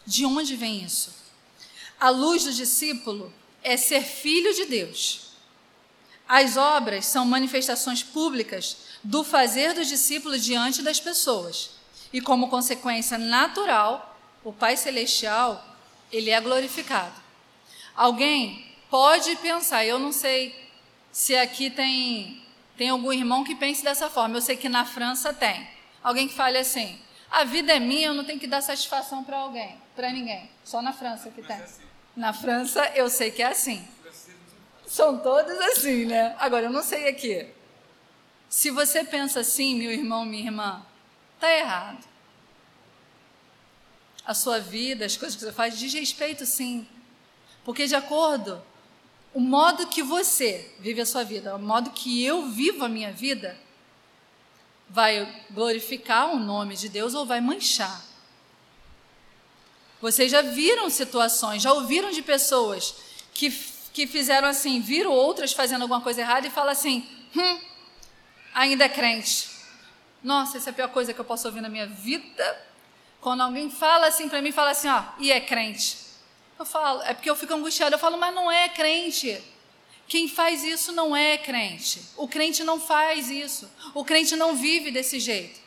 [0.06, 1.14] De onde vem isso?
[1.98, 3.32] A luz do discípulo
[3.62, 5.28] é ser filho de Deus.
[6.26, 11.70] As obras são manifestações públicas do fazer dos discípulos diante das pessoas.
[12.12, 15.64] E como consequência natural, o Pai celestial,
[16.10, 17.14] ele é glorificado.
[17.94, 19.84] Alguém pode pensar.
[19.84, 20.54] Eu não sei
[21.12, 22.42] se aqui tem,
[22.76, 24.36] tem algum irmão que pense dessa forma.
[24.36, 25.68] Eu sei que na França tem.
[26.02, 26.98] Alguém que fale assim:
[27.30, 30.50] a vida é minha, eu não tenho que dar satisfação para alguém, para ninguém.
[30.64, 31.56] Só na França que tem.
[31.56, 31.82] É assim.
[32.16, 33.86] Na França eu sei que é assim.
[34.86, 36.34] São todos assim, né?
[36.40, 37.46] Agora eu não sei aqui.
[38.48, 40.84] Se você pensa assim, meu irmão, minha irmã,
[41.40, 42.04] tá errado.
[44.24, 46.86] A sua vida, as coisas que você faz, diz respeito sim.
[47.64, 48.62] Porque de acordo
[49.32, 53.12] o modo que você vive a sua vida, o modo que eu vivo a minha
[53.12, 53.56] vida,
[54.88, 58.04] vai glorificar o nome de Deus ou vai manchar.
[60.00, 62.94] Vocês já viram situações, já ouviram de pessoas
[63.32, 63.50] que,
[63.92, 67.60] que fizeram assim, viram outras fazendo alguma coisa errada e falam assim: hum,
[68.52, 69.49] ainda é crente.
[70.22, 72.66] Nossa, essa é a pior coisa que eu posso ouvir na minha vida.
[73.20, 75.98] Quando alguém fala assim para mim, fala assim: ó, e é crente.
[76.58, 77.94] Eu falo, é porque eu fico angustiada.
[77.94, 79.42] Eu falo, mas não é crente.
[80.06, 82.02] Quem faz isso não é crente.
[82.16, 83.70] O crente não faz isso.
[83.94, 85.60] O crente não vive desse jeito.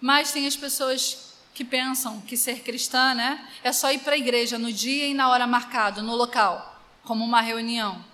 [0.00, 4.18] Mas tem as pessoas que pensam que ser cristã, né, é só ir para a
[4.18, 8.04] igreja no dia e na hora marcado, no local, como uma reunião,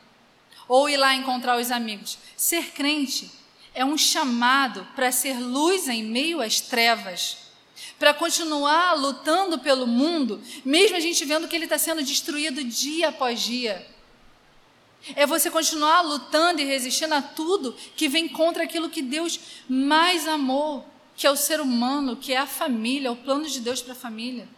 [0.66, 2.16] ou ir lá encontrar os amigos.
[2.38, 3.30] Ser crente
[3.75, 7.45] é um chamado para ser luz em meio às trevas
[7.99, 13.09] para continuar lutando pelo mundo, mesmo a gente vendo que ele está sendo destruído dia
[13.09, 13.87] após dia.
[15.14, 20.27] É você continuar lutando e resistindo a tudo que vem contra aquilo que Deus mais
[20.27, 23.93] amou, que é o ser humano, que é a família, o plano de Deus para
[23.93, 24.49] a família.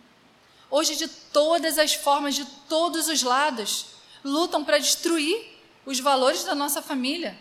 [0.71, 3.87] Hoje, de todas as formas, de todos os lados,
[4.25, 5.41] lutam para destruir
[5.85, 7.39] os valores da nossa família.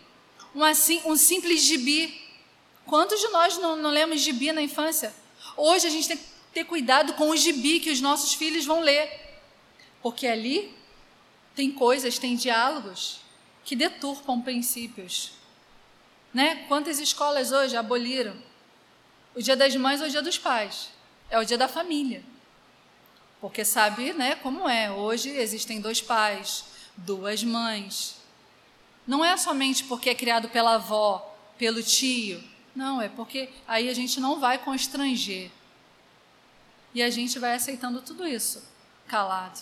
[0.55, 2.21] Um, assim, um simples gibi.
[2.85, 5.13] Quantos de nós não, não lemos gibi na infância?
[5.57, 8.79] Hoje a gente tem que ter cuidado com o gibi que os nossos filhos vão
[8.79, 9.09] ler,
[10.01, 10.73] porque ali
[11.53, 13.19] tem coisas, tem diálogos
[13.65, 15.31] que deturpam princípios.
[16.33, 16.65] Né?
[16.67, 18.35] Quantas escolas hoje aboliram?
[19.35, 20.89] O dia das mães ou o dia dos pais?
[21.29, 22.23] É o dia da família.
[23.41, 24.91] Porque sabe, né, como é.
[24.91, 28.15] Hoje existem dois pais, duas mães.
[29.05, 32.43] Não é somente porque é criado pela avó, pelo tio.
[32.75, 35.51] Não, é porque aí a gente não vai constranger.
[36.93, 38.63] E a gente vai aceitando tudo isso,
[39.07, 39.61] calado.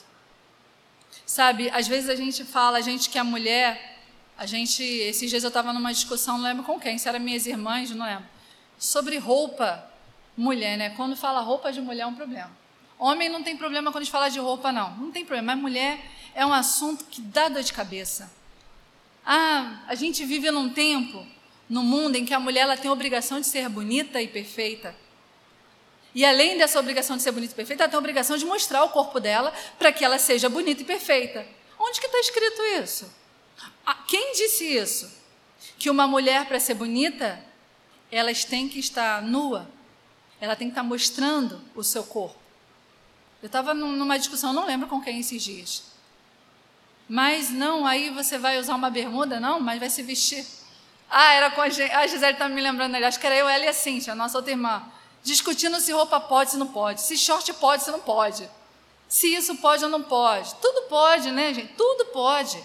[1.26, 4.00] Sabe, às vezes a gente fala, a gente que é mulher,
[4.38, 7.46] a gente, esses dias eu estava numa discussão, não lembro com quem, se eram minhas
[7.46, 8.26] irmãs, não lembro,
[8.78, 9.90] sobre roupa
[10.36, 10.90] mulher, né?
[10.92, 12.52] Quando fala roupa de mulher é um problema.
[12.98, 14.96] Homem não tem problema quando a gente fala de roupa, não.
[14.98, 15.54] Não tem problema.
[15.54, 16.00] Mas mulher
[16.34, 18.32] é um assunto que dá dor de cabeça.
[19.26, 21.26] Ah, a gente vive num tempo,
[21.70, 24.96] no mundo, em que a mulher ela tem a obrigação de ser bonita e perfeita.
[26.16, 28.84] E além dessa obrigação de ser bonita e perfeita, ela tem a obrigação de mostrar
[28.84, 31.46] o corpo dela para que ela seja bonita e perfeita.
[31.80, 33.12] Onde que está escrito isso?
[33.86, 35.12] Ah, quem disse isso?
[35.80, 37.44] Que uma mulher, para ser bonita,
[38.12, 39.68] elas têm que estar nua,
[40.40, 42.38] ela tem que estar mostrando o seu corpo.
[43.42, 45.93] Eu estava numa discussão, não lembro com quem esses dias.
[47.14, 49.40] Mas não, aí você vai usar uma bermuda?
[49.40, 50.44] Não, mas vai se vestir.
[51.08, 53.68] Ah, era com a, a Gisele está me lembrando, acho que era eu, ela e
[53.68, 54.82] a Cíntia, a nossa outra irmã
[55.22, 58.50] discutindo se roupa pode, se não pode, se short pode, se não pode,
[59.08, 60.56] se isso pode ou não pode.
[60.56, 61.74] Tudo pode, né, gente?
[61.76, 62.58] Tudo pode.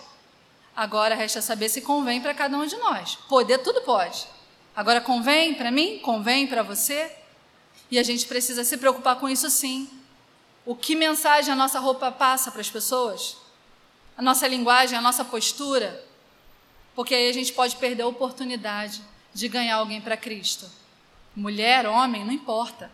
[0.74, 3.16] Agora resta saber se convém para cada um de nós.
[3.28, 4.26] Poder, tudo pode.
[4.74, 5.98] Agora, convém para mim?
[5.98, 7.14] Convém para você?
[7.90, 9.90] E a gente precisa se preocupar com isso sim.
[10.64, 13.46] O que mensagem a nossa roupa passa para as pessoas?
[14.18, 16.04] A nossa linguagem, a nossa postura?
[16.94, 19.00] Porque aí a gente pode perder a oportunidade
[19.32, 20.68] de ganhar alguém para Cristo
[21.38, 22.90] mulher, homem, não importa.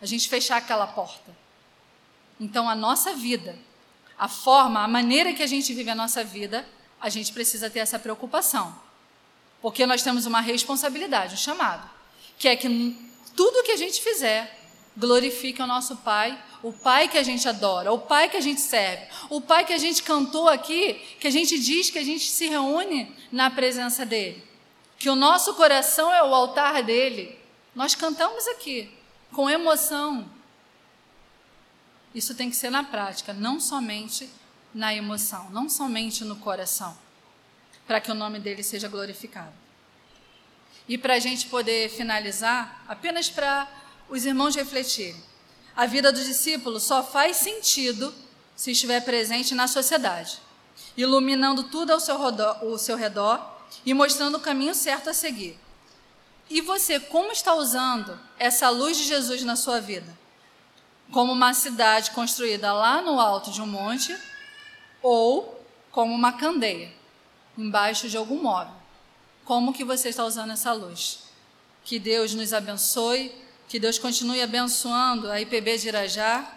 [0.00, 1.36] A gente fechar aquela porta.
[2.38, 3.58] Então, a nossa vida,
[4.16, 6.68] a forma, a maneira que a gente vive a nossa vida,
[7.00, 8.78] a gente precisa ter essa preocupação.
[9.60, 11.88] Porque nós temos uma responsabilidade, um chamado,
[12.38, 12.68] que é que
[13.34, 14.56] tudo que a gente fizer
[14.96, 18.60] glorifique o nosso Pai, o Pai que a gente adora, o Pai que a gente
[18.60, 22.28] serve, o Pai que a gente cantou aqui, que a gente diz que a gente
[22.28, 24.42] se reúne na presença dele.
[24.98, 27.38] Que o nosso coração é o altar dele,
[27.74, 28.92] nós cantamos aqui
[29.32, 30.28] com emoção.
[32.14, 34.28] Isso tem que ser na prática, não somente
[34.74, 36.96] na emoção, não somente no coração,
[37.86, 39.52] para que o nome dele seja glorificado.
[40.88, 43.68] E para a gente poder finalizar, apenas para
[44.08, 45.22] os irmãos refletirem.
[45.78, 48.12] A vida do discípulo só faz sentido
[48.56, 50.40] se estiver presente na sociedade,
[50.96, 53.40] iluminando tudo ao seu redor, ao seu redor
[53.86, 55.56] e mostrando o caminho certo a seguir.
[56.50, 60.18] E você, como está usando essa luz de Jesus na sua vida?
[61.12, 64.18] Como uma cidade construída lá no alto de um monte
[65.00, 66.92] ou como uma candeia
[67.56, 68.74] embaixo de algum móvel?
[69.44, 71.20] Como que você está usando essa luz?
[71.84, 73.32] Que Deus nos abençoe,
[73.68, 76.50] que Deus continue abençoando a IPB de Irajá.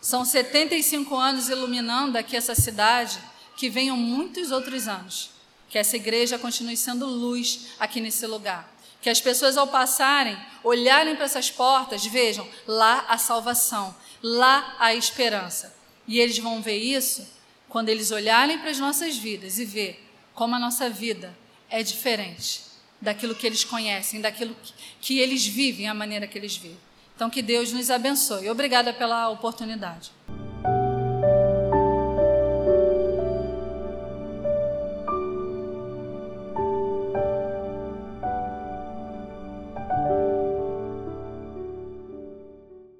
[0.00, 3.18] São 75 anos iluminando aqui essa cidade,
[3.56, 5.30] que venham muitos outros anos.
[5.70, 8.70] Que essa igreja continue sendo luz aqui nesse lugar.
[9.00, 14.94] Que as pessoas, ao passarem, olharem para essas portas, vejam lá a salvação, lá a
[14.94, 15.74] esperança.
[16.06, 17.26] E eles vão ver isso
[17.68, 20.04] quando eles olharem para as nossas vidas e ver
[20.34, 21.36] como a nossa vida
[21.70, 22.67] é diferente
[23.00, 24.54] daquilo que eles conhecem, daquilo
[25.00, 26.78] que eles vivem, a maneira que eles vivem.
[27.14, 28.48] Então, que Deus nos abençoe.
[28.48, 30.10] Obrigada pela oportunidade.